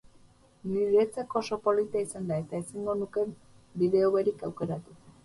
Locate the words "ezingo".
2.63-2.97